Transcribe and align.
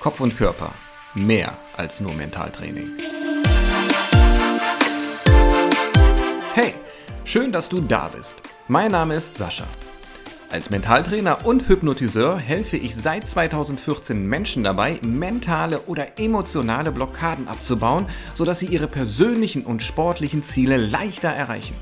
Kopf 0.00 0.20
und 0.20 0.34
Körper. 0.34 0.72
Mehr 1.14 1.58
als 1.76 2.00
nur 2.00 2.14
Mentaltraining. 2.14 2.88
Hey, 6.54 6.72
schön, 7.24 7.52
dass 7.52 7.68
du 7.68 7.82
da 7.82 8.08
bist. 8.08 8.36
Mein 8.66 8.92
Name 8.92 9.16
ist 9.16 9.36
Sascha. 9.36 9.66
Als 10.50 10.70
Mentaltrainer 10.70 11.44
und 11.44 11.68
Hypnotiseur 11.68 12.38
helfe 12.38 12.78
ich 12.78 12.96
seit 12.96 13.28
2014 13.28 14.26
Menschen 14.26 14.64
dabei, 14.64 14.98
mentale 15.02 15.80
oder 15.82 16.18
emotionale 16.18 16.92
Blockaden 16.92 17.46
abzubauen, 17.46 18.06
sodass 18.32 18.60
sie 18.60 18.66
ihre 18.66 18.88
persönlichen 18.88 19.66
und 19.66 19.82
sportlichen 19.82 20.42
Ziele 20.42 20.78
leichter 20.78 21.28
erreichen. 21.28 21.74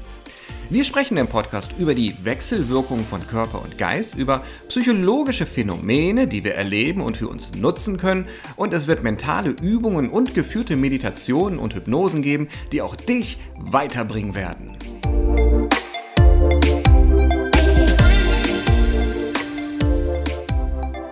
Wir 0.70 0.84
sprechen 0.84 1.16
im 1.16 1.28
Podcast 1.28 1.70
über 1.78 1.94
die 1.94 2.14
Wechselwirkung 2.26 3.02
von 3.02 3.26
Körper 3.26 3.62
und 3.62 3.78
Geist, 3.78 4.16
über 4.16 4.44
psychologische 4.68 5.46
Phänomene, 5.46 6.26
die 6.26 6.44
wir 6.44 6.56
erleben 6.56 7.00
und 7.00 7.16
für 7.16 7.26
uns 7.28 7.54
nutzen 7.54 7.96
können. 7.96 8.28
Und 8.54 8.74
es 8.74 8.86
wird 8.86 9.02
mentale 9.02 9.48
Übungen 9.48 10.10
und 10.10 10.34
geführte 10.34 10.76
Meditationen 10.76 11.58
und 11.58 11.74
Hypnosen 11.74 12.20
geben, 12.20 12.48
die 12.70 12.82
auch 12.82 12.96
dich 12.96 13.38
weiterbringen 13.56 14.34
werden. 14.34 14.76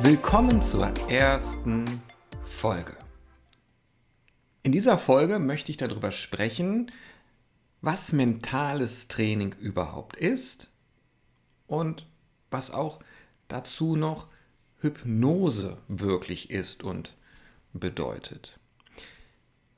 Willkommen 0.00 0.60
zur 0.60 0.92
ersten 1.08 1.86
Folge. 2.44 2.92
In 4.62 4.72
dieser 4.72 4.98
Folge 4.98 5.38
möchte 5.38 5.70
ich 5.70 5.78
darüber 5.78 6.12
sprechen, 6.12 6.90
was 7.80 8.12
mentales 8.12 9.08
Training 9.08 9.54
überhaupt 9.60 10.16
ist 10.16 10.68
und 11.66 12.06
was 12.50 12.70
auch 12.70 13.00
dazu 13.48 13.96
noch 13.96 14.28
Hypnose 14.80 15.78
wirklich 15.88 16.50
ist 16.50 16.82
und 16.82 17.14
bedeutet. 17.72 18.58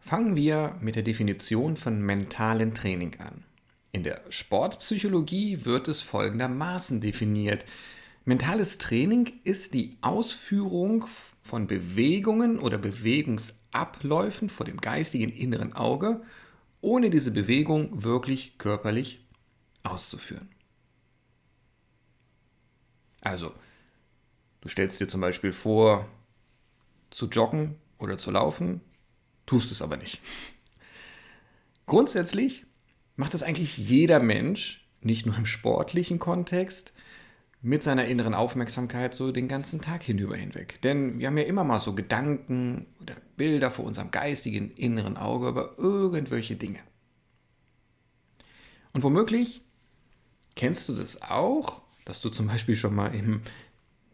Fangen 0.01 0.37
wir 0.37 0.77
mit 0.81 0.97
der 0.97 1.03
Definition 1.03 1.77
von 1.77 2.01
mentalen 2.01 2.75
Training 2.75 3.17
an. 3.21 3.45
In 3.93 4.05
der 4.05 4.23
Sportpsychologie 4.29 5.65
wird 5.65 5.89
es 5.89 6.03
folgendermaßen 6.03 7.01
definiert. 7.01 7.65
Mentales 8.25 8.79
Training 8.79 9.33
ist 9.45 9.75
die 9.75 9.97
Ausführung 10.01 11.07
von 11.43 11.67
Bewegungen 11.67 12.59
oder 12.59 12.79
Bewegungsabläufen 12.79 14.49
vor 14.49 14.67
dem 14.67 14.79
geistigen 14.79 15.31
inneren 15.31 15.73
Auge 15.73 16.23
ohne 16.81 17.11
diese 17.11 17.31
Bewegung 17.31 18.03
wirklich 18.03 18.59
körperlich 18.59 19.25
auszuführen. 19.83 20.49
Also, 23.21 23.53
du 24.61 24.69
stellst 24.69 25.01
dir 25.01 25.09
zum 25.09 25.21
Beispiel 25.21 25.53
vor, 25.53 26.09
zu 27.11 27.27
joggen 27.27 27.77
oder 27.99 28.19
zu 28.19 28.31
laufen, 28.31 28.81
tust 29.47 29.73
es 29.73 29.83
aber 29.83 29.97
nicht. 29.97 30.21
Grundsätzlich 31.87 32.67
macht 33.17 33.35
das 33.35 33.43
eigentlich 33.43 33.79
jeder 33.79 34.21
Mensch, 34.21 34.87
nicht 35.01 35.27
nur 35.27 35.37
im 35.37 35.47
sportlichen 35.47 36.19
Kontext, 36.19 36.93
mit 37.61 37.83
seiner 37.83 38.07
inneren 38.07 38.35
Aufmerksamkeit 38.35 39.15
so 39.15 39.33
den 39.33 39.49
ganzen 39.49 39.81
Tag 39.81 40.03
hinüber 40.03 40.37
hinweg. 40.37 40.81
Denn 40.83 41.19
wir 41.19 41.27
haben 41.27 41.39
ja 41.39 41.45
immer 41.45 41.65
mal 41.65 41.81
so 41.81 41.95
Gedanken 41.95 42.87
oder 43.01 43.17
Bilder 43.37 43.71
vor 43.71 43.85
unserem 43.85 44.11
geistigen 44.11 44.71
inneren 44.73 45.17
Auge 45.17 45.49
über 45.49 45.79
irgendwelche 45.79 46.57
Dinge. 46.57 46.79
Und 48.93 49.03
womöglich 49.03 49.63
kennst 50.55 50.89
du 50.89 50.95
das 50.95 51.23
auch, 51.23 51.83
dass 52.05 52.21
du 52.21 52.31
zum 52.31 52.47
Beispiel 52.47 52.77
schon 52.77 52.95
mal 52.95 53.15
im 53.15 53.43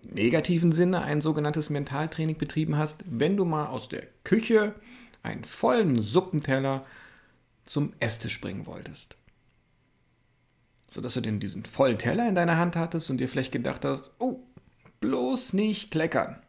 negativen 0.02 0.72
Sinne 0.72 1.02
ein 1.02 1.20
sogenanntes 1.20 1.70
Mentaltraining 1.70 2.36
betrieben 2.36 2.76
hast, 2.76 3.04
wenn 3.06 3.36
du 3.36 3.44
mal 3.44 3.66
aus 3.66 3.88
der 3.88 4.02
Küche 4.24 4.74
einen 5.22 5.44
vollen 5.44 6.00
Suppenteller 6.02 6.82
zum 7.64 7.94
Esstisch 8.00 8.40
bringen 8.40 8.66
wolltest 8.66 9.16
sodass 10.94 11.14
du 11.14 11.20
denn 11.20 11.40
diesen 11.40 11.64
vollen 11.64 11.98
Teller 11.98 12.28
in 12.28 12.36
deiner 12.36 12.56
Hand 12.56 12.76
hattest 12.76 13.10
und 13.10 13.18
dir 13.18 13.28
vielleicht 13.28 13.52
gedacht 13.52 13.84
hast, 13.84 14.12
oh, 14.18 14.38
bloß 15.00 15.52
nicht 15.52 15.90
kleckern. 15.90 16.40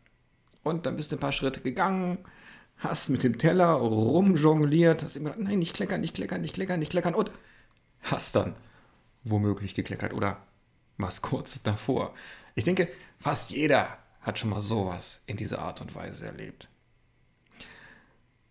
Und 0.63 0.85
dann 0.85 0.95
bist 0.95 1.11
du 1.11 1.15
ein 1.15 1.19
paar 1.19 1.31
Schritte 1.31 1.61
gegangen, 1.61 2.19
hast 2.77 3.09
mit 3.09 3.23
dem 3.23 3.39
Teller 3.39 3.71
rumjongliert, 3.71 5.03
hast 5.03 5.15
immer 5.15 5.31
gedacht, 5.31 5.49
nein, 5.49 5.59
nicht 5.59 5.73
kleckern, 5.73 6.01
nicht 6.01 6.13
kleckern, 6.13 6.41
nicht 6.41 6.53
kleckern, 6.53 6.79
nicht 6.79 6.91
kleckern 6.91 7.15
und 7.15 7.31
hast 8.01 8.35
dann 8.35 8.55
womöglich 9.23 9.73
gekleckert 9.73 10.13
oder 10.13 10.37
was 10.97 11.21
kurz 11.23 11.61
davor. 11.63 12.13
Ich 12.53 12.63
denke, 12.63 12.87
fast 13.19 13.49
jeder 13.49 13.97
hat 14.21 14.37
schon 14.37 14.51
mal 14.51 14.61
sowas 14.61 15.21
in 15.25 15.37
dieser 15.37 15.59
Art 15.59 15.81
und 15.81 15.95
Weise 15.95 16.25
erlebt. 16.25 16.67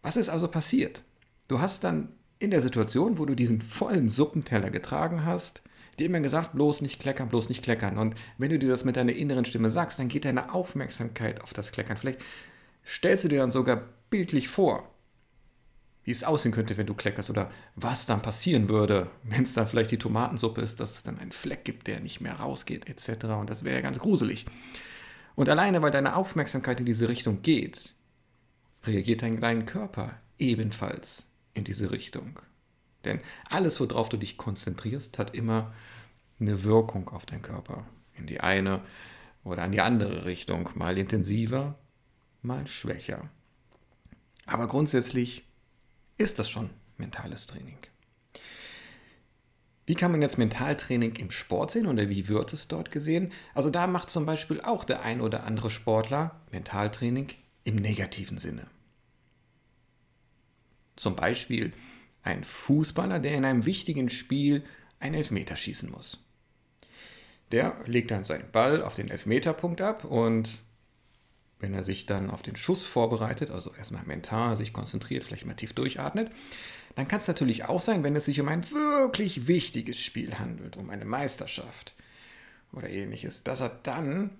Was 0.02 0.16
ist 0.16 0.28
also 0.28 0.48
passiert? 0.48 1.02
Du 1.46 1.60
hast 1.60 1.84
dann 1.84 2.08
in 2.40 2.50
der 2.50 2.60
Situation, 2.60 3.18
wo 3.18 3.26
du 3.26 3.34
diesen 3.34 3.60
vollen 3.60 4.08
Suppenteller 4.08 4.70
getragen 4.70 5.24
hast, 5.24 5.62
dir 5.98 6.06
immer 6.06 6.20
gesagt, 6.20 6.52
bloß 6.54 6.80
nicht 6.80 7.00
kleckern, 7.00 7.28
bloß 7.28 7.48
nicht 7.48 7.62
kleckern. 7.62 7.98
Und 7.98 8.14
wenn 8.38 8.50
du 8.50 8.58
dir 8.58 8.68
das 8.68 8.84
mit 8.84 8.96
deiner 8.96 9.12
inneren 9.12 9.44
Stimme 9.44 9.70
sagst, 9.70 9.98
dann 9.98 10.08
geht 10.08 10.24
deine 10.24 10.52
Aufmerksamkeit 10.52 11.40
auf 11.42 11.52
das 11.52 11.72
Kleckern. 11.72 11.96
Vielleicht 11.96 12.20
stellst 12.84 13.24
du 13.24 13.28
dir 13.28 13.38
dann 13.40 13.52
sogar 13.52 13.82
bildlich 14.10 14.48
vor, 14.48 14.88
wie 16.04 16.10
es 16.10 16.24
aussehen 16.24 16.52
könnte, 16.52 16.76
wenn 16.76 16.86
du 16.86 16.94
kleckerst 16.94 17.30
oder 17.30 17.50
was 17.76 18.06
dann 18.06 18.20
passieren 18.20 18.68
würde, 18.68 19.10
wenn 19.22 19.42
es 19.42 19.54
dann 19.54 19.66
vielleicht 19.66 19.90
die 19.90 19.98
Tomatensuppe 19.98 20.60
ist, 20.60 20.80
dass 20.80 20.96
es 20.96 21.02
dann 21.02 21.18
einen 21.18 21.32
Fleck 21.32 21.64
gibt, 21.64 21.86
der 21.86 22.00
nicht 22.00 22.20
mehr 22.20 22.34
rausgeht, 22.34 22.88
etc. 22.88 23.24
Und 23.24 23.48
das 23.48 23.64
wäre 23.64 23.76
ja 23.76 23.80
ganz 23.80 23.98
gruselig. 23.98 24.44
Und 25.34 25.48
alleine, 25.48 25.82
weil 25.82 25.90
deine 25.90 26.14
Aufmerksamkeit 26.16 26.78
in 26.78 26.86
diese 26.86 27.08
Richtung 27.08 27.42
geht, 27.42 27.94
reagiert 28.84 29.22
dein 29.22 29.38
kleiner 29.38 29.64
Körper 29.64 30.20
ebenfalls 30.38 31.24
in 31.54 31.64
diese 31.64 31.90
Richtung. 31.90 32.38
Denn 33.04 33.20
alles, 33.48 33.80
worauf 33.80 34.08
du 34.08 34.16
dich 34.16 34.36
konzentrierst, 34.36 35.18
hat 35.18 35.34
immer 35.34 35.72
eine 36.40 36.64
Wirkung 36.64 37.08
auf 37.08 37.26
deinen 37.26 37.42
Körper. 37.42 37.84
In 38.16 38.26
die 38.26 38.40
eine 38.40 38.82
oder 39.42 39.64
in 39.64 39.72
die 39.72 39.80
andere 39.80 40.24
Richtung. 40.24 40.70
Mal 40.74 40.98
intensiver, 40.98 41.78
mal 42.42 42.66
schwächer. 42.66 43.28
Aber 44.46 44.66
grundsätzlich 44.66 45.44
ist 46.16 46.38
das 46.38 46.48
schon 46.50 46.70
mentales 46.96 47.46
Training. 47.46 47.78
Wie 49.86 49.94
kann 49.94 50.12
man 50.12 50.22
jetzt 50.22 50.38
Mentaltraining 50.38 51.16
im 51.16 51.30
Sport 51.30 51.70
sehen 51.70 51.86
oder 51.86 52.08
wie 52.08 52.28
wird 52.28 52.52
es 52.54 52.68
dort 52.68 52.90
gesehen? 52.90 53.32
Also 53.52 53.68
da 53.68 53.86
macht 53.86 54.08
zum 54.08 54.24
Beispiel 54.24 54.60
auch 54.62 54.84
der 54.84 55.02
ein 55.02 55.20
oder 55.20 55.44
andere 55.44 55.70
Sportler 55.70 56.40
Mentaltraining 56.52 57.28
im 57.64 57.76
negativen 57.76 58.38
Sinne. 58.38 58.66
Zum 60.96 61.16
Beispiel 61.16 61.72
ein 62.24 62.42
Fußballer, 62.42 63.20
der 63.20 63.34
in 63.34 63.44
einem 63.44 63.66
wichtigen 63.66 64.08
Spiel 64.08 64.64
einen 64.98 65.14
Elfmeter 65.14 65.56
schießen 65.56 65.90
muss. 65.90 66.24
Der 67.52 67.76
legt 67.86 68.10
dann 68.10 68.24
seinen 68.24 68.50
Ball 68.50 68.82
auf 68.82 68.94
den 68.94 69.10
Elfmeterpunkt 69.10 69.80
ab 69.80 70.04
und 70.04 70.48
wenn 71.60 71.74
er 71.74 71.84
sich 71.84 72.06
dann 72.06 72.30
auf 72.30 72.42
den 72.42 72.56
Schuss 72.56 72.84
vorbereitet, 72.84 73.50
also 73.50 73.72
erstmal 73.74 74.04
mental 74.04 74.56
sich 74.56 74.72
konzentriert, 74.72 75.24
vielleicht 75.24 75.46
mal 75.46 75.54
tief 75.54 75.72
durchatmet, 75.72 76.30
dann 76.94 77.06
kann 77.08 77.20
es 77.20 77.28
natürlich 77.28 77.64
auch 77.64 77.80
sein, 77.80 78.02
wenn 78.02 78.16
es 78.16 78.24
sich 78.24 78.40
um 78.40 78.48
ein 78.48 78.70
wirklich 78.70 79.46
wichtiges 79.46 79.98
Spiel 79.98 80.38
handelt, 80.38 80.76
um 80.76 80.90
eine 80.90 81.04
Meisterschaft 81.04 81.94
oder 82.72 82.88
ähnliches, 82.88 83.44
dass 83.44 83.60
er 83.60 83.68
dann 83.82 84.30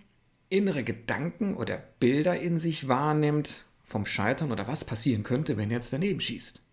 innere 0.48 0.84
Gedanken 0.84 1.56
oder 1.56 1.76
Bilder 2.00 2.38
in 2.38 2.58
sich 2.58 2.88
wahrnimmt 2.88 3.64
vom 3.84 4.06
Scheitern 4.06 4.52
oder 4.52 4.66
was 4.66 4.84
passieren 4.84 5.22
könnte, 5.22 5.56
wenn 5.56 5.70
er 5.70 5.78
jetzt 5.78 5.92
daneben 5.92 6.20
schießt. 6.20 6.63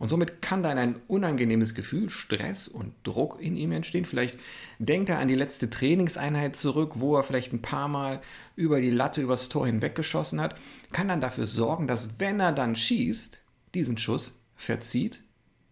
Und 0.00 0.08
somit 0.08 0.40
kann 0.40 0.62
dann 0.62 0.78
ein 0.78 0.96
unangenehmes 1.08 1.74
Gefühl, 1.74 2.08
Stress 2.08 2.68
und 2.68 2.94
Druck 3.02 3.38
in 3.38 3.54
ihm 3.54 3.70
entstehen. 3.70 4.06
Vielleicht 4.06 4.38
denkt 4.78 5.10
er 5.10 5.18
an 5.18 5.28
die 5.28 5.34
letzte 5.34 5.68
Trainingseinheit 5.68 6.56
zurück, 6.56 6.94
wo 6.96 7.16
er 7.16 7.22
vielleicht 7.22 7.52
ein 7.52 7.60
paar 7.60 7.86
Mal 7.86 8.22
über 8.56 8.80
die 8.80 8.90
Latte, 8.90 9.20
übers 9.20 9.50
Tor 9.50 9.66
hinweggeschossen 9.66 10.40
hat. 10.40 10.54
Kann 10.90 11.08
dann 11.08 11.20
dafür 11.20 11.46
sorgen, 11.46 11.86
dass 11.86 12.08
wenn 12.18 12.40
er 12.40 12.52
dann 12.52 12.76
schießt, 12.76 13.42
diesen 13.74 13.98
Schuss 13.98 14.32
verzieht 14.56 15.22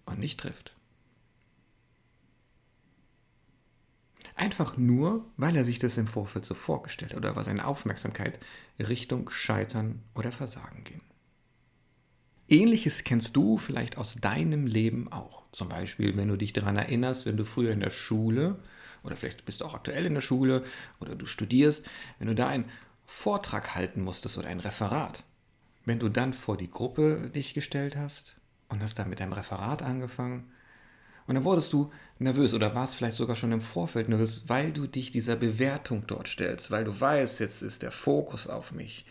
und 0.05 0.19
nicht 0.19 0.39
trifft. 0.39 0.77
Einfach 4.35 4.77
nur, 4.77 5.25
weil 5.39 5.57
er 5.57 5.65
sich 5.65 5.79
das 5.79 5.97
im 5.97 6.07
Vorfeld 6.07 6.45
so 6.45 6.53
vorgestellt 6.53 7.13
hat 7.13 7.19
oder 7.19 7.35
weil 7.35 7.45
seine 7.45 7.67
Aufmerksamkeit 7.67 8.39
Richtung 8.79 9.31
Scheitern 9.31 10.03
oder 10.15 10.33
Versagen 10.33 10.85
ging. 10.85 11.01
Ähnliches 12.49 13.05
kennst 13.05 13.37
du 13.37 13.59
vielleicht 13.59 13.99
aus 13.99 14.17
deinem 14.21 14.67
Leben 14.67 15.13
auch. 15.13 15.43
Zum 15.53 15.69
Beispiel, 15.69 16.17
wenn 16.17 16.29
du 16.29 16.37
dich 16.37 16.53
daran 16.53 16.77
erinnerst, 16.77 17.27
wenn 17.27 17.37
du 17.37 17.45
früher 17.45 17.73
in 17.73 17.81
der 17.81 17.91
Schule 17.91 18.59
oder 19.03 19.17
vielleicht 19.17 19.45
bist 19.45 19.61
du 19.61 19.65
auch 19.65 19.75
aktuell 19.75 20.07
in 20.07 20.15
der 20.15 20.21
Schule 20.21 20.65
oder 21.01 21.15
du 21.15 21.27
studierst, 21.27 21.85
wenn 22.19 22.29
du 22.29 22.35
da 22.35 22.49
einen 22.49 22.67
Vortrag 23.07 23.75
halten 23.75 24.03
musstest 24.03 24.39
oder 24.39 24.49
ein 24.49 24.61
Referat. 24.61 25.23
Wenn 25.85 25.99
du 25.99 26.09
dann 26.09 26.33
vor 26.33 26.57
die 26.57 26.71
Gruppe 26.71 27.31
dich 27.35 27.55
gestellt 27.55 27.97
hast 27.97 28.37
und 28.69 28.83
hast 28.83 28.99
dann 28.99 29.09
mit 29.09 29.21
deinem 29.21 29.33
Referat 29.33 29.83
angefangen 29.83 30.51
und 31.27 31.35
dann 31.35 31.45
wurdest 31.45 31.73
du 31.73 31.93
nervös 32.19 32.55
oder 32.55 32.75
warst 32.75 32.97
vielleicht 32.97 33.17
sogar 33.17 33.37
schon 33.37 33.53
im 33.53 33.61
Vorfeld 33.61 34.09
nervös, 34.09 34.45
weil 34.47 34.73
du 34.73 34.87
dich 34.87 35.11
dieser 35.11 35.37
Bewertung 35.37 36.05
dort 36.07 36.29
stellst, 36.29 36.71
weil 36.71 36.85
du 36.85 36.99
weißt, 36.99 37.41
jetzt 37.41 37.63
ist 37.63 37.83
der 37.83 37.93
Fokus 37.93 38.47
auf 38.47 38.73
mich. 38.73 39.05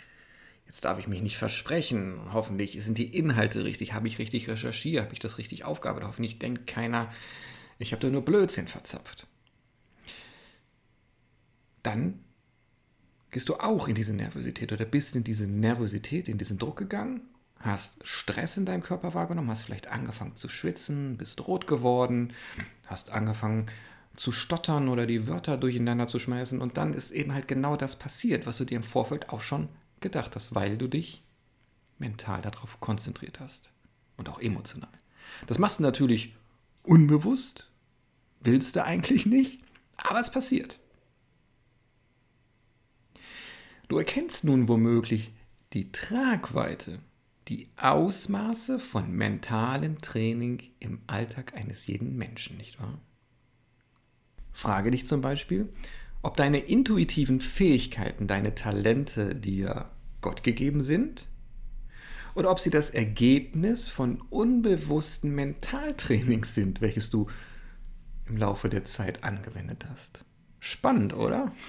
Jetzt 0.67 0.83
darf 0.83 0.99
ich 0.99 1.07
mich 1.07 1.21
nicht 1.21 1.37
versprechen. 1.37 2.19
Hoffentlich 2.33 2.83
sind 2.83 2.97
die 2.97 3.17
Inhalte 3.17 3.63
richtig. 3.63 3.93
Habe 3.93 4.07
ich 4.07 4.19
richtig 4.19 4.49
recherchiert? 4.49 5.03
Habe 5.03 5.13
ich 5.13 5.19
das 5.19 5.37
richtig 5.37 5.63
aufgearbeitet? 5.63 6.09
Hoffentlich 6.09 6.39
denkt 6.39 6.67
keiner, 6.67 7.09
ich 7.79 7.93
habe 7.93 8.01
da 8.01 8.09
nur 8.09 8.23
Blödsinn 8.23 8.67
verzapft. 8.67 9.27
Dann 11.83 12.19
gehst 13.31 13.47
du 13.47 13.55
auch 13.55 13.87
in 13.87 13.95
diese 13.95 14.13
Nervosität 14.13 14.73
oder 14.73 14.83
bist 14.83 15.15
in 15.15 15.23
diese 15.23 15.47
Nervosität, 15.47 16.27
in 16.27 16.37
diesen 16.37 16.57
Druck 16.57 16.77
gegangen, 16.77 17.21
hast 17.59 17.93
Stress 18.05 18.57
in 18.57 18.65
deinem 18.65 18.83
Körper 18.83 19.13
wahrgenommen, 19.13 19.49
hast 19.49 19.63
vielleicht 19.63 19.87
angefangen 19.87 20.35
zu 20.35 20.49
schwitzen, 20.49 21.17
bist 21.17 21.47
rot 21.47 21.65
geworden, 21.65 22.33
hast 22.87 23.09
angefangen 23.11 23.67
zu 24.15 24.33
stottern 24.33 24.89
oder 24.89 25.05
die 25.05 25.27
Wörter 25.27 25.55
durcheinander 25.57 26.07
zu 26.07 26.19
schmeißen 26.19 26.59
und 26.59 26.75
dann 26.75 26.93
ist 26.93 27.11
eben 27.11 27.33
halt 27.33 27.47
genau 27.47 27.77
das 27.77 27.95
passiert, 27.95 28.45
was 28.45 28.57
du 28.57 28.65
dir 28.65 28.77
im 28.77 28.83
Vorfeld 28.83 29.29
auch 29.29 29.41
schon 29.41 29.69
gedacht 30.01 30.35
hast, 30.35 30.55
weil 30.55 30.77
du 30.77 30.87
dich 30.87 31.23
mental 31.97 32.41
darauf 32.41 32.79
konzentriert 32.79 33.39
hast 33.39 33.69
und 34.17 34.29
auch 34.29 34.39
emotional. 34.39 34.91
Das 35.47 35.59
machst 35.59 35.79
du 35.79 35.83
natürlich 35.83 36.35
unbewusst, 36.83 37.69
willst 38.39 38.75
du 38.75 38.83
eigentlich 38.83 39.25
nicht, 39.25 39.61
aber 39.97 40.19
es 40.19 40.31
passiert. 40.31 40.79
Du 43.87 43.97
erkennst 43.97 44.43
nun 44.43 44.67
womöglich 44.67 45.31
die 45.73 45.91
Tragweite, 45.91 46.99
die 47.47 47.69
Ausmaße 47.77 48.79
von 48.79 49.11
mentalem 49.11 49.97
Training 49.99 50.61
im 50.79 51.01
Alltag 51.07 51.53
eines 51.55 51.87
jeden 51.87 52.17
Menschen, 52.17 52.57
nicht 52.57 52.79
wahr? 52.79 52.99
Frage 54.51 54.91
dich 54.91 55.07
zum 55.07 55.21
Beispiel, 55.21 55.71
ob 56.21 56.37
deine 56.37 56.59
intuitiven 56.59 57.41
Fähigkeiten, 57.41 58.27
deine 58.27 58.55
Talente 58.55 59.35
dir 59.35 59.89
Gott 60.21 60.43
gegeben 60.43 60.83
sind 60.83 61.27
oder 62.35 62.51
ob 62.51 62.59
sie 62.59 62.69
das 62.69 62.89
Ergebnis 62.89 63.89
von 63.89 64.21
unbewussten 64.29 65.33
Mentaltrainings 65.33 66.53
sind, 66.53 66.81
welches 66.81 67.09
du 67.09 67.27
im 68.27 68.37
Laufe 68.37 68.69
der 68.69 68.85
Zeit 68.85 69.23
angewendet 69.23 69.85
hast. 69.89 70.23
Spannend, 70.59 71.13
oder? 71.13 71.51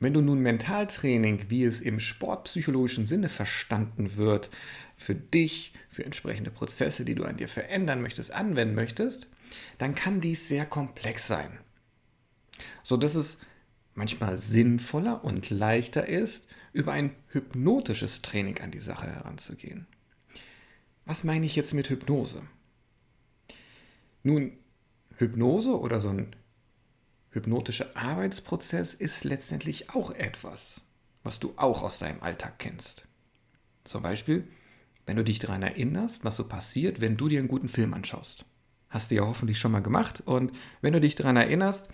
Wenn 0.00 0.14
du 0.14 0.22
nun 0.22 0.40
Mentaltraining, 0.40 1.46
wie 1.48 1.64
es 1.64 1.80
im 1.80 2.00
sportpsychologischen 2.00 3.04
Sinne 3.04 3.28
verstanden 3.28 4.16
wird, 4.16 4.50
für 4.96 5.14
dich, 5.14 5.74
für 5.90 6.04
entsprechende 6.04 6.50
Prozesse, 6.50 7.04
die 7.04 7.14
du 7.14 7.24
an 7.24 7.36
dir 7.36 7.48
verändern 7.48 8.00
möchtest, 8.00 8.32
anwenden 8.32 8.74
möchtest, 8.74 9.26
dann 9.78 9.94
kann 9.94 10.20
dies 10.20 10.48
sehr 10.48 10.66
komplex 10.66 11.26
sein. 11.26 11.58
So 12.82 12.96
dass 12.96 13.14
es 13.14 13.38
manchmal 13.94 14.38
sinnvoller 14.38 15.24
und 15.24 15.50
leichter 15.50 16.06
ist, 16.08 16.46
über 16.72 16.92
ein 16.92 17.14
hypnotisches 17.28 18.22
Training 18.22 18.60
an 18.60 18.70
die 18.70 18.78
Sache 18.78 19.06
heranzugehen. 19.06 19.86
Was 21.04 21.24
meine 21.24 21.46
ich 21.46 21.56
jetzt 21.56 21.74
mit 21.74 21.90
Hypnose? 21.90 22.42
Nun, 24.22 24.52
Hypnose 25.16 25.78
oder 25.78 26.00
so 26.00 26.08
ein 26.10 26.36
hypnotischer 27.30 27.96
Arbeitsprozess 27.96 28.94
ist 28.94 29.24
letztendlich 29.24 29.90
auch 29.90 30.10
etwas, 30.12 30.82
was 31.22 31.40
du 31.40 31.54
auch 31.56 31.82
aus 31.82 31.98
deinem 31.98 32.22
Alltag 32.22 32.58
kennst. 32.58 33.04
Zum 33.84 34.02
Beispiel, 34.02 34.46
wenn 35.06 35.16
du 35.16 35.24
dich 35.24 35.38
daran 35.38 35.62
erinnerst, 35.62 36.24
was 36.24 36.36
so 36.36 36.46
passiert, 36.46 37.00
wenn 37.00 37.16
du 37.16 37.28
dir 37.28 37.38
einen 37.38 37.48
guten 37.48 37.68
Film 37.68 37.94
anschaust. 37.94 38.44
Hast 38.88 39.10
du 39.10 39.16
ja 39.16 39.22
hoffentlich 39.22 39.58
schon 39.58 39.72
mal 39.72 39.82
gemacht. 39.82 40.22
Und 40.24 40.52
wenn 40.80 40.92
du 40.92 41.00
dich 41.00 41.14
daran 41.14 41.36
erinnerst, 41.36 41.88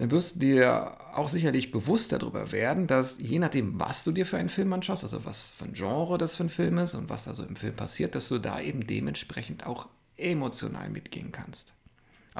dann 0.00 0.10
wirst 0.10 0.36
du 0.36 0.38
dir 0.38 0.96
auch 1.14 1.28
sicherlich 1.28 1.70
bewusst 1.70 2.12
darüber 2.12 2.52
werden, 2.52 2.86
dass 2.86 3.18
je 3.18 3.38
nachdem, 3.38 3.78
was 3.78 4.02
du 4.02 4.12
dir 4.12 4.24
für 4.24 4.38
einen 4.38 4.48
Film 4.48 4.72
anschaust, 4.72 5.04
also 5.04 5.26
was 5.26 5.52
für 5.52 5.66
ein 5.66 5.74
Genre 5.74 6.16
das 6.16 6.36
für 6.36 6.44
ein 6.44 6.48
Film 6.48 6.78
ist 6.78 6.94
und 6.94 7.10
was 7.10 7.24
da 7.24 7.34
so 7.34 7.44
im 7.44 7.54
Film 7.54 7.74
passiert, 7.74 8.14
dass 8.14 8.28
du 8.28 8.38
da 8.38 8.62
eben 8.62 8.86
dementsprechend 8.86 9.66
auch 9.66 9.88
emotional 10.16 10.88
mitgehen 10.88 11.32
kannst. 11.32 11.74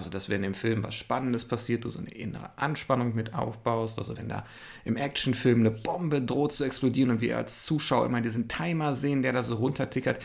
Also, 0.00 0.08
dass 0.08 0.30
wenn 0.30 0.42
im 0.44 0.54
Film 0.54 0.82
was 0.82 0.94
Spannendes 0.94 1.44
passiert, 1.44 1.84
du 1.84 1.90
so 1.90 1.98
eine 1.98 2.08
innere 2.08 2.56
Anspannung 2.56 3.14
mit 3.14 3.34
aufbaust. 3.34 3.98
Also, 3.98 4.16
wenn 4.16 4.30
da 4.30 4.46
im 4.86 4.96
Actionfilm 4.96 5.60
eine 5.60 5.70
Bombe 5.70 6.22
droht 6.22 6.54
zu 6.54 6.64
explodieren 6.64 7.10
und 7.10 7.20
wir 7.20 7.36
als 7.36 7.66
Zuschauer 7.66 8.06
immer 8.06 8.22
diesen 8.22 8.48
Timer 8.48 8.96
sehen, 8.96 9.20
der 9.20 9.34
da 9.34 9.42
so 9.44 9.56
runtertickert, 9.56 10.18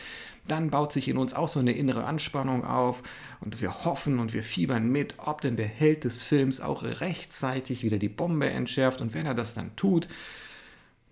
dann 0.48 0.70
baut 0.70 0.92
sich 0.92 1.08
in 1.08 1.18
uns 1.18 1.34
auch 1.34 1.48
so 1.48 1.60
eine 1.60 1.72
innere 1.72 2.04
Anspannung 2.04 2.64
auf 2.64 3.02
und 3.40 3.60
wir 3.60 3.84
hoffen 3.84 4.18
und 4.18 4.32
wir 4.32 4.42
fiebern 4.42 4.88
mit, 4.90 5.12
ob 5.18 5.42
denn 5.42 5.58
der 5.58 5.66
Held 5.66 6.04
des 6.04 6.22
Films 6.22 6.62
auch 6.62 6.82
rechtzeitig 6.82 7.82
wieder 7.82 7.98
die 7.98 8.08
Bombe 8.08 8.48
entschärft. 8.48 9.02
Und 9.02 9.12
wenn 9.12 9.26
er 9.26 9.34
das 9.34 9.52
dann 9.52 9.76
tut, 9.76 10.08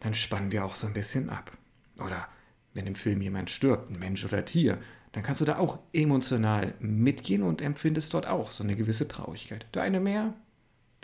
dann 0.00 0.14
spannen 0.14 0.52
wir 0.52 0.64
auch 0.64 0.74
so 0.74 0.86
ein 0.86 0.94
bisschen 0.94 1.28
ab. 1.28 1.52
Oder 1.98 2.28
wenn 2.72 2.86
im 2.86 2.94
Film 2.94 3.20
jemand 3.20 3.50
stirbt, 3.50 3.90
ein 3.90 3.98
Mensch 3.98 4.24
oder 4.24 4.42
Tier, 4.42 4.78
dann 5.14 5.22
kannst 5.22 5.40
du 5.40 5.44
da 5.44 5.58
auch 5.58 5.78
emotional 5.92 6.74
mitgehen 6.80 7.44
und 7.44 7.62
empfindest 7.62 8.12
dort 8.14 8.26
auch 8.26 8.50
so 8.50 8.64
eine 8.64 8.74
gewisse 8.74 9.06
Traurigkeit. 9.06 9.64
Der 9.72 9.82
eine 9.82 10.00
mehr, 10.00 10.34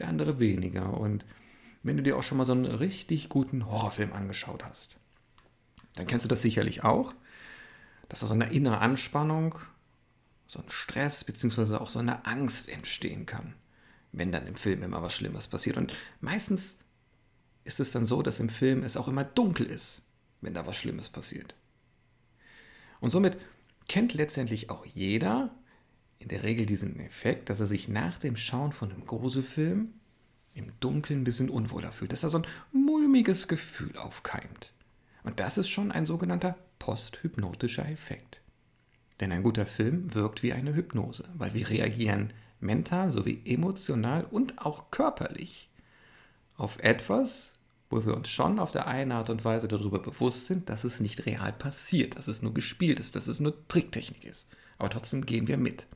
der 0.00 0.08
andere 0.08 0.40
weniger. 0.40 0.98
Und 0.98 1.24
wenn 1.84 1.96
du 1.96 2.02
dir 2.02 2.16
auch 2.16 2.24
schon 2.24 2.36
mal 2.36 2.44
so 2.44 2.50
einen 2.50 2.66
richtig 2.66 3.28
guten 3.28 3.66
Horrorfilm 3.66 4.12
angeschaut 4.12 4.64
hast, 4.64 4.96
dann 5.94 6.08
kennst 6.08 6.24
du 6.24 6.28
das 6.28 6.42
sicherlich 6.42 6.82
auch, 6.82 7.14
dass 8.08 8.18
da 8.18 8.26
so 8.26 8.34
eine 8.34 8.52
innere 8.52 8.78
Anspannung, 8.78 9.54
so 10.48 10.58
ein 10.58 10.68
Stress 10.70 11.22
beziehungsweise 11.22 11.80
auch 11.80 11.88
so 11.88 12.00
eine 12.00 12.26
Angst 12.26 12.68
entstehen 12.68 13.26
kann, 13.26 13.54
wenn 14.10 14.32
dann 14.32 14.48
im 14.48 14.56
Film 14.56 14.82
immer 14.82 15.02
was 15.02 15.14
Schlimmes 15.14 15.46
passiert. 15.46 15.76
Und 15.76 15.94
meistens 16.20 16.78
ist 17.62 17.78
es 17.78 17.92
dann 17.92 18.06
so, 18.06 18.22
dass 18.22 18.40
im 18.40 18.48
Film 18.48 18.82
es 18.82 18.96
auch 18.96 19.06
immer 19.06 19.22
dunkel 19.22 19.66
ist, 19.66 20.02
wenn 20.40 20.52
da 20.52 20.66
was 20.66 20.76
Schlimmes 20.76 21.10
passiert. 21.10 21.54
Und 22.98 23.12
somit 23.12 23.38
kennt 23.90 24.14
letztendlich 24.14 24.70
auch 24.70 24.86
jeder 24.86 25.50
in 26.20 26.28
der 26.28 26.44
Regel 26.44 26.64
diesen 26.64 27.00
Effekt, 27.00 27.50
dass 27.50 27.58
er 27.58 27.66
sich 27.66 27.88
nach 27.88 28.18
dem 28.18 28.36
Schauen 28.36 28.70
von 28.70 28.92
einem 28.92 29.04
Gruselfilm 29.04 29.94
im 30.54 30.72
Dunkeln 30.78 31.22
ein 31.22 31.24
bisschen 31.24 31.50
unwohler 31.50 31.90
fühlt, 31.90 32.12
dass 32.12 32.20
da 32.20 32.28
so 32.28 32.38
ein 32.38 32.46
mulmiges 32.70 33.48
Gefühl 33.48 33.96
aufkeimt. 33.96 34.72
Und 35.24 35.40
das 35.40 35.58
ist 35.58 35.70
schon 35.70 35.90
ein 35.90 36.06
sogenannter 36.06 36.56
posthypnotischer 36.78 37.88
Effekt. 37.88 38.40
Denn 39.18 39.32
ein 39.32 39.42
guter 39.42 39.66
Film 39.66 40.14
wirkt 40.14 40.44
wie 40.44 40.52
eine 40.52 40.76
Hypnose, 40.76 41.24
weil 41.34 41.52
wir 41.54 41.68
reagieren 41.68 42.32
mental 42.60 43.10
sowie 43.10 43.42
emotional 43.44 44.22
und 44.22 44.64
auch 44.64 44.92
körperlich 44.92 45.68
auf 46.54 46.78
etwas, 46.78 47.54
wo 47.90 48.06
wir 48.06 48.16
uns 48.16 48.28
schon 48.28 48.60
auf 48.60 48.70
der 48.70 48.86
eine 48.86 49.16
Art 49.16 49.30
und 49.30 49.44
Weise 49.44 49.66
darüber 49.66 49.98
bewusst 49.98 50.46
sind, 50.46 50.68
dass 50.70 50.84
es 50.84 51.00
nicht 51.00 51.26
real 51.26 51.52
passiert, 51.52 52.16
dass 52.16 52.28
es 52.28 52.40
nur 52.40 52.54
gespielt 52.54 53.00
ist, 53.00 53.16
dass 53.16 53.26
es 53.26 53.40
nur 53.40 53.66
Tricktechnik 53.66 54.24
ist. 54.24 54.46
Aber 54.78 54.90
trotzdem 54.90 55.26
gehen 55.26 55.48
wir 55.48 55.56
mit. 55.56 55.86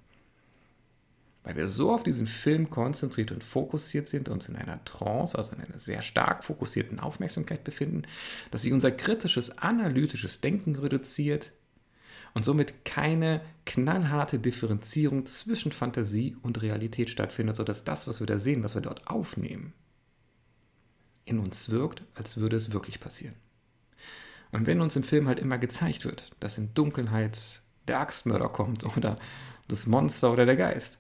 Weil 1.45 1.57
wir 1.57 1.69
so 1.69 1.93
auf 1.93 2.03
diesen 2.03 2.27
Film 2.27 2.69
konzentriert 2.69 3.31
und 3.31 3.45
fokussiert 3.45 4.09
sind, 4.09 4.29
uns 4.29 4.49
in 4.49 4.57
einer 4.57 4.85
Trance, 4.85 5.39
also 5.39 5.53
in 5.53 5.61
einer 5.61 5.79
sehr 5.79 6.03
stark 6.03 6.43
fokussierten 6.43 6.99
Aufmerksamkeit 6.99 7.63
befinden, 7.63 8.03
dass 8.51 8.63
sich 8.63 8.73
unser 8.73 8.91
kritisches, 8.91 9.59
analytisches 9.59 10.41
Denken 10.41 10.75
reduziert 10.75 11.53
und 12.33 12.45
somit 12.45 12.85
keine 12.85 13.41
knallharte 13.67 14.39
Differenzierung 14.39 15.27
zwischen 15.27 15.71
Fantasie 15.71 16.37
und 16.43 16.61
Realität 16.61 17.09
stattfindet, 17.09 17.57
sodass 17.57 17.85
das, 17.85 18.09
was 18.09 18.21
wir 18.21 18.27
da 18.27 18.39
sehen, 18.39 18.65
was 18.65 18.75
wir 18.75 18.83
dort 18.83 19.07
aufnehmen, 19.07 19.75
in 21.25 21.39
uns 21.39 21.71
wirkt, 21.71 22.03
als 22.15 22.37
würde 22.37 22.57
es 22.57 22.73
wirklich 22.73 23.01
passieren. 23.01 23.35
Und 24.53 24.67
wenn 24.67 24.81
uns 24.81 24.95
im 24.95 25.03
Film 25.03 25.27
halt 25.27 25.41
immer 25.41 25.59
gezeigt 25.59 26.05
wird, 26.05 26.31
dass 26.41 26.59
in 26.59 26.73
Dunkelheit 26.75 27.63
der 27.89 28.01
Axtmörder 28.01 28.49
kommt 28.49 28.85
oder 28.97 29.17
das 29.69 29.87
Monster 29.87 30.33
oder 30.33 30.47
der 30.47 30.57
Geist, 30.57 30.99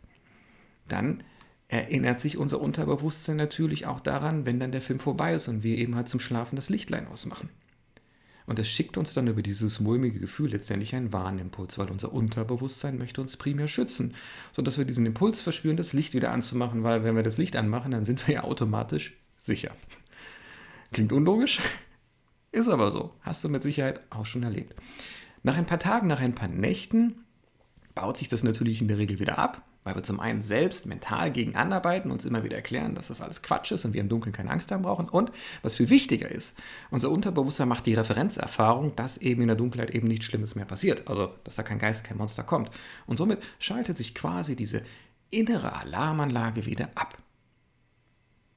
dann 0.88 1.22
erinnert 1.68 2.20
sich 2.20 2.36
unser 2.36 2.60
Unterbewusstsein 2.60 3.36
natürlich 3.36 3.86
auch 3.86 4.00
daran, 4.00 4.46
wenn 4.46 4.60
dann 4.60 4.72
der 4.72 4.82
Film 4.82 4.98
vorbei 4.98 5.34
ist 5.34 5.48
und 5.48 5.62
wir 5.62 5.76
eben 5.78 5.96
halt 5.96 6.08
zum 6.08 6.20
Schlafen 6.20 6.56
das 6.56 6.68
Lichtlein 6.68 7.06
ausmachen. 7.06 7.48
Und 8.46 8.58
es 8.58 8.68
schickt 8.68 8.98
uns 8.98 9.14
dann 9.14 9.26
über 9.26 9.40
dieses 9.40 9.80
mulmige 9.80 10.20
Gefühl 10.20 10.50
letztendlich 10.50 10.94
einen 10.94 11.12
Warnimpuls, 11.14 11.78
weil 11.78 11.90
unser 11.90 12.12
Unterbewusstsein 12.12 12.98
möchte 12.98 13.22
uns 13.22 13.38
primär 13.38 13.68
schützen, 13.68 14.14
sodass 14.52 14.76
wir 14.76 14.84
diesen 14.84 15.06
Impuls 15.06 15.40
verspüren, 15.40 15.78
das 15.78 15.94
Licht 15.94 16.12
wieder 16.12 16.30
anzumachen, 16.30 16.82
weil 16.82 17.04
wenn 17.04 17.16
wir 17.16 17.22
das 17.22 17.38
Licht 17.38 17.56
anmachen, 17.56 17.92
dann 17.92 18.04
sind 18.04 18.26
wir 18.26 18.34
ja 18.34 18.44
automatisch 18.44 19.16
sicher. 19.38 19.74
Klingt 20.94 21.12
unlogisch, 21.12 21.58
ist 22.52 22.68
aber 22.68 22.92
so. 22.92 23.10
Hast 23.20 23.42
du 23.42 23.48
mit 23.48 23.64
Sicherheit 23.64 24.00
auch 24.10 24.26
schon 24.26 24.44
erlebt. 24.44 24.76
Nach 25.42 25.56
ein 25.56 25.66
paar 25.66 25.80
Tagen, 25.80 26.06
nach 26.06 26.20
ein 26.20 26.36
paar 26.36 26.46
Nächten 26.46 27.24
baut 27.96 28.16
sich 28.16 28.28
das 28.28 28.44
natürlich 28.44 28.80
in 28.80 28.86
der 28.86 28.96
Regel 28.96 29.18
wieder 29.18 29.36
ab, 29.36 29.62
weil 29.82 29.96
wir 29.96 30.04
zum 30.04 30.20
einen 30.20 30.40
selbst 30.40 30.86
mental 30.86 31.32
gegen 31.32 31.56
anarbeiten, 31.56 32.12
uns 32.12 32.24
immer 32.24 32.44
wieder 32.44 32.54
erklären, 32.54 32.94
dass 32.94 33.08
das 33.08 33.20
alles 33.20 33.42
Quatsch 33.42 33.72
ist 33.72 33.84
und 33.84 33.92
wir 33.92 34.00
im 34.00 34.08
Dunkeln 34.08 34.32
keine 34.32 34.52
Angst 34.52 34.70
haben 34.70 34.84
brauchen. 34.84 35.08
Und 35.08 35.32
was 35.62 35.74
viel 35.74 35.90
wichtiger 35.90 36.30
ist, 36.30 36.54
unser 36.92 37.10
Unterbewusstsein 37.10 37.66
macht 37.66 37.86
die 37.86 37.94
Referenzerfahrung, 37.94 38.94
dass 38.94 39.16
eben 39.16 39.40
in 39.40 39.48
der 39.48 39.56
Dunkelheit 39.56 39.90
eben 39.90 40.06
nichts 40.06 40.26
Schlimmes 40.26 40.54
mehr 40.54 40.64
passiert. 40.64 41.08
Also, 41.08 41.34
dass 41.42 41.56
da 41.56 41.64
kein 41.64 41.80
Geist, 41.80 42.04
kein 42.04 42.18
Monster 42.18 42.44
kommt. 42.44 42.70
Und 43.06 43.16
somit 43.16 43.42
schaltet 43.58 43.96
sich 43.96 44.14
quasi 44.14 44.54
diese 44.54 44.82
innere 45.30 45.72
Alarmanlage 45.72 46.66
wieder 46.66 46.90
ab 46.94 47.16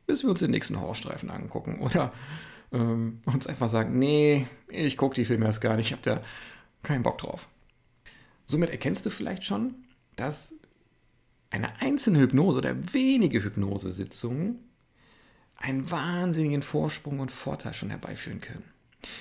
bis 0.07 0.23
wir 0.23 0.31
uns 0.31 0.39
den 0.39 0.51
nächsten 0.51 0.79
Horrorstreifen 0.79 1.29
angucken 1.29 1.79
oder 1.81 2.11
ähm, 2.71 3.21
uns 3.25 3.45
einfach 3.45 3.69
sagen, 3.69 3.99
nee, 3.99 4.47
ich 4.67 4.97
gucke 4.97 5.15
die 5.15 5.25
Filme 5.25 5.45
erst 5.45 5.61
gar 5.61 5.75
nicht, 5.75 5.87
ich 5.87 5.91
habe 5.91 6.01
da 6.01 6.23
keinen 6.81 7.03
Bock 7.03 7.19
drauf. 7.19 7.47
Somit 8.47 8.69
erkennst 8.69 9.05
du 9.05 9.09
vielleicht 9.09 9.43
schon, 9.43 9.75
dass 10.15 10.53
eine 11.49 11.79
einzelne 11.81 12.19
Hypnose 12.19 12.57
oder 12.57 12.93
wenige 12.93 13.43
Hypnosesitzungen 13.43 14.59
einen 15.55 15.89
wahnsinnigen 15.89 16.61
Vorsprung 16.61 17.19
und 17.19 17.31
Vorteil 17.31 17.73
schon 17.73 17.89
herbeiführen 17.89 18.41
können. 18.41 18.63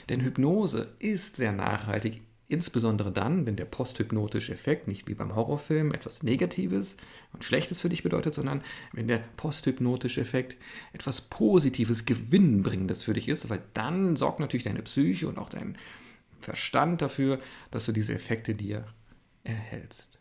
Denn 0.09 0.21
Hypnose 0.21 0.95
ist 0.99 1.37
sehr 1.37 1.53
nachhaltig, 1.53 2.23
insbesondere 2.49 3.11
dann, 3.11 3.47
wenn 3.47 3.57
der 3.57 3.65
posthypnotische 3.65 4.53
Effekt 4.53 4.87
nicht 4.87 5.09
wie 5.09 5.15
beim 5.15 5.35
Horrorfilm 5.35 5.93
etwas 5.93 6.23
Negatives 6.23 6.97
und 7.33 7.45
Schlechtes 7.45 7.81
für 7.81 7.89
dich 7.89 8.03
bedeutet, 8.03 8.35
sondern 8.35 8.63
wenn 8.93 9.09
der 9.09 9.19
posthypnotische 9.37 10.21
Effekt 10.21 10.57
etwas 10.93 11.21
Positives, 11.21 12.05
Gewinnbringendes 12.05 13.03
für 13.03 13.15
dich 13.15 13.29
ist, 13.29 13.51
weil 13.51 13.63
dann 13.75 14.17
sorgt 14.17 14.41
natürlich 14.41 14.65
deine 14.65 14.83
Psyche 14.83 15.29
und 15.29 15.39
auch 15.39 15.49
dein 15.49 15.77
Verstand 16.41 17.03
dafür, 17.03 17.41
dass 17.73 17.87
du 17.87 17.93
diese 17.93 18.15
Effekte 18.15 18.55
dir 18.55 18.87
erhältst. 19.43 20.17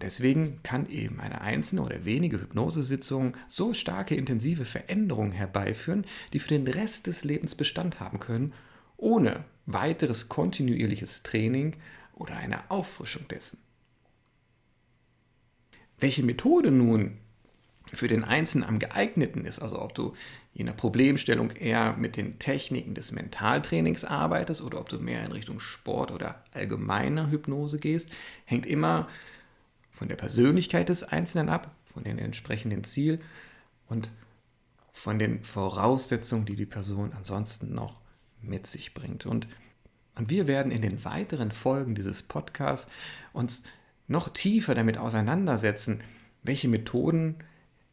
Deswegen 0.00 0.62
kann 0.62 0.88
eben 0.88 1.20
eine 1.20 1.40
einzelne 1.40 1.82
oder 1.82 2.04
wenige 2.04 2.40
Hypnosesitzung 2.40 3.36
so 3.48 3.72
starke 3.72 4.14
intensive 4.14 4.64
Veränderungen 4.64 5.32
herbeiführen, 5.32 6.04
die 6.32 6.40
für 6.40 6.48
den 6.48 6.66
Rest 6.66 7.06
des 7.06 7.24
Lebens 7.24 7.54
Bestand 7.54 8.00
haben 8.00 8.18
können, 8.18 8.52
ohne 8.96 9.44
weiteres 9.66 10.28
kontinuierliches 10.28 11.22
Training 11.22 11.76
oder 12.14 12.36
eine 12.36 12.70
Auffrischung 12.70 13.26
dessen. 13.28 13.58
Welche 15.98 16.22
Methode 16.22 16.70
nun 16.70 17.18
für 17.92 18.08
den 18.08 18.24
Einzelnen 18.24 18.66
am 18.66 18.78
geeigneten 18.78 19.44
ist, 19.44 19.60
also 19.60 19.80
ob 19.80 19.94
du 19.94 20.14
je 20.52 20.64
nach 20.64 20.76
Problemstellung 20.76 21.50
eher 21.50 21.96
mit 21.96 22.16
den 22.16 22.38
Techniken 22.38 22.94
des 22.94 23.12
Mentaltrainings 23.12 24.04
arbeitest 24.04 24.62
oder 24.62 24.80
ob 24.80 24.88
du 24.88 24.98
mehr 24.98 25.24
in 25.24 25.32
Richtung 25.32 25.60
Sport 25.60 26.10
oder 26.10 26.44
allgemeiner 26.52 27.30
Hypnose 27.30 27.78
gehst, 27.78 28.08
hängt 28.44 28.66
immer 28.66 29.08
von 29.90 30.08
der 30.08 30.16
Persönlichkeit 30.16 30.88
des 30.88 31.04
Einzelnen 31.04 31.48
ab, 31.48 31.74
von 31.92 32.04
dem 32.04 32.18
entsprechenden 32.18 32.84
Ziel 32.84 33.20
und 33.86 34.10
von 34.92 35.18
den 35.18 35.44
Voraussetzungen, 35.44 36.46
die 36.46 36.56
die 36.56 36.66
Person 36.66 37.12
ansonsten 37.12 37.74
noch 37.74 38.00
mit 38.46 38.66
sich 38.66 38.94
bringt. 38.94 39.26
Und, 39.26 39.48
und 40.14 40.30
wir 40.30 40.46
werden 40.46 40.72
in 40.72 40.82
den 40.82 41.04
weiteren 41.04 41.52
Folgen 41.52 41.94
dieses 41.94 42.22
Podcasts 42.22 42.88
uns 43.32 43.62
noch 44.06 44.28
tiefer 44.28 44.74
damit 44.74 44.98
auseinandersetzen, 44.98 46.02
welche 46.42 46.68
Methoden 46.68 47.36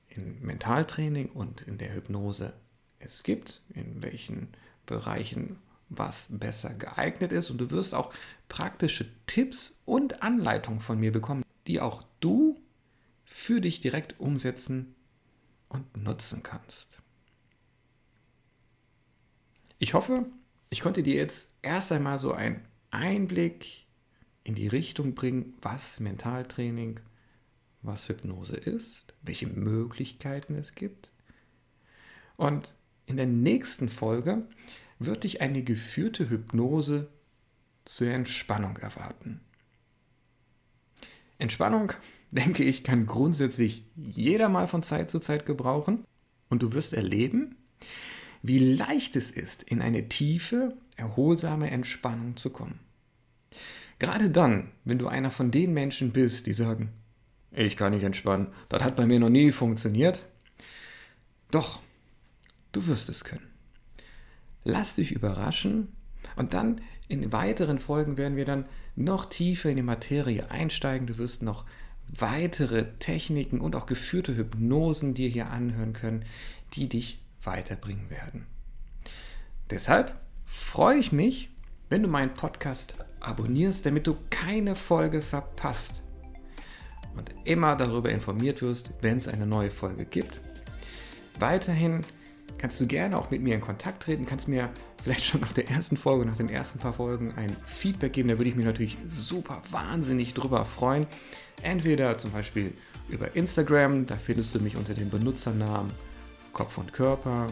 im 0.10 0.41
Mentaltraining 0.41 1.29
und 1.29 1.62
in 1.62 1.77
der 1.77 1.93
Hypnose 1.93 2.53
es 3.00 3.24
gibt, 3.24 3.62
in 3.74 4.01
welchen 4.03 4.50
Bereichen 4.86 5.58
was 5.89 6.27
besser 6.29 6.74
geeignet 6.74 7.31
ist. 7.31 7.50
Und 7.50 7.60
du 7.60 7.72
wirst 7.72 7.93
auch 7.93 8.13
praktische 8.50 9.08
Tipps 9.27 9.75
und 9.86 10.22
Anleitungen 10.22 10.79
von 10.79 11.00
mir 11.00 11.12
bekommen, 11.12 11.43
die 11.67 11.79
auch 11.79 12.03
du 12.20 12.60
für 13.25 13.62
dich 13.62 13.79
direkt 13.79 14.20
umsetzen 14.20 14.96
und 15.70 15.98
nutzen 15.98 16.43
kannst. 16.43 16.98
Ich 19.79 19.93
hoffe, 19.93 20.25
ich 20.71 20.79
konnte 20.79 21.03
dir 21.03 21.15
jetzt 21.15 21.53
erst 21.61 21.91
einmal 21.91 22.17
so 22.17 22.31
einen 22.31 22.65
Einblick 22.89 23.85
in 24.43 24.55
die 24.55 24.67
Richtung 24.67 25.13
bringen, 25.13 25.53
was 25.61 25.99
Mentaltraining, 25.99 26.99
was 27.81 28.07
Hypnose 28.07 28.55
ist, 28.55 29.13
welche 29.21 29.47
Möglichkeiten 29.47 30.55
es 30.55 30.73
gibt. 30.73 31.11
Und 32.37 32.73
in 33.05 33.17
der 33.17 33.27
nächsten 33.27 33.89
Folge 33.89 34.47
wird 34.97 35.25
dich 35.25 35.41
eine 35.41 35.61
geführte 35.61 36.29
Hypnose 36.29 37.09
zur 37.83 38.07
Entspannung 38.07 38.77
erwarten. 38.77 39.41
Entspannung, 41.37 41.91
denke 42.31 42.63
ich, 42.63 42.85
kann 42.85 43.07
grundsätzlich 43.07 43.85
jeder 43.97 44.47
mal 44.47 44.67
von 44.67 44.83
Zeit 44.83 45.11
zu 45.11 45.19
Zeit 45.19 45.45
gebrauchen 45.45 46.05
und 46.47 46.63
du 46.63 46.71
wirst 46.71 46.93
erleben, 46.93 47.57
wie 48.41 48.60
leicht 48.60 49.15
es 49.15 49.31
ist, 49.31 49.63
in 49.63 49.81
eine 49.81 50.10
tiefe, 50.10 50.75
erholsame 50.98 51.69
Entspannung 51.71 52.38
zu 52.38 52.50
kommen. 52.50 52.79
Gerade 54.00 54.29
dann, 54.29 54.71
wenn 54.83 54.98
du 54.98 55.07
einer 55.07 55.29
von 55.29 55.51
den 55.51 55.74
Menschen 55.74 56.12
bist, 56.12 56.48
die 56.48 56.53
sagen, 56.53 56.89
ich 57.51 57.77
kann 57.77 57.93
nicht 57.93 58.03
entspannen, 58.03 58.48
das 58.69 58.83
hat 58.83 58.95
bei 58.95 59.05
mir 59.05 59.19
noch 59.19 59.29
nie 59.29 59.51
funktioniert. 59.51 60.25
Doch, 61.51 61.81
du 62.71 62.88
wirst 62.88 63.10
es 63.10 63.24
können. 63.24 63.48
Lass 64.63 64.95
dich 64.95 65.12
überraschen 65.12 65.89
und 66.36 66.53
dann 66.53 66.81
in 67.07 67.31
weiteren 67.31 67.79
Folgen 67.79 68.17
werden 68.17 68.38
wir 68.38 68.45
dann 68.45 68.65
noch 68.95 69.25
tiefer 69.25 69.69
in 69.69 69.75
die 69.75 69.83
Materie 69.83 70.50
einsteigen. 70.50 71.07
Du 71.07 71.17
wirst 71.17 71.43
noch 71.43 71.65
weitere 72.07 72.93
Techniken 73.00 73.60
und 73.60 73.75
auch 73.75 73.86
geführte 73.86 74.36
Hypnosen 74.36 75.13
dir 75.13 75.29
hier 75.29 75.50
anhören 75.50 75.93
können, 75.93 76.25
die 76.74 76.88
dich 76.88 77.19
weiterbringen 77.43 78.10
werden. 78.10 78.48
Deshalb 79.69 80.19
freue 80.45 80.98
ich 80.98 81.12
mich, 81.12 81.50
wenn 81.89 82.03
du 82.03 82.10
meinen 82.10 82.33
Podcast 82.33 82.95
abonnierst, 83.19 83.86
damit 83.86 84.07
du 84.07 84.17
keine 84.29 84.75
Folge 84.75 85.21
verpasst 85.21 86.01
und 87.15 87.29
immer 87.45 87.75
darüber 87.75 88.10
informiert 88.10 88.62
wirst, 88.62 88.91
wenn 89.01 89.17
es 89.17 89.27
eine 89.27 89.45
neue 89.45 89.71
Folge 89.71 90.05
gibt. 90.05 90.39
Weiterhin 91.39 92.01
kannst 92.57 92.79
du 92.79 92.88
gerne 92.88 93.17
auch 93.17 93.31
mit 93.31 93.41
mir 93.41 93.55
in 93.55 93.62
Kontakt 93.62 94.03
treten, 94.03 94.25
kannst 94.25 94.48
mir 94.48 94.69
vielleicht 95.03 95.24
schon 95.24 95.41
nach 95.41 95.53
der 95.53 95.69
ersten 95.69 95.98
Folge, 95.98 96.25
nach 96.25 96.38
den 96.38 96.50
ersten 96.50 96.79
paar 96.79 96.93
Folgen 96.93 97.33
ein 97.36 97.55
Feedback 97.65 98.13
geben. 98.13 98.29
Da 98.29 98.38
würde 98.38 98.50
ich 98.50 98.55
mich 98.55 98.65
natürlich 98.65 98.98
super 99.07 99.62
wahnsinnig 99.71 100.33
drüber 100.33 100.65
freuen. 100.65 101.07
Entweder 101.63 102.17
zum 102.17 102.31
Beispiel 102.31 102.74
über 103.10 103.36
Instagram, 103.36 104.05
da 104.05 104.15
findest 104.15 104.53
du 104.53 104.60
mich 104.60 104.75
unter 104.75 104.93
dem 104.93 105.10
Benutzernamen 105.10 105.91
Kopf 106.53 106.77
und 106.77 106.93
Körper. 106.93 107.48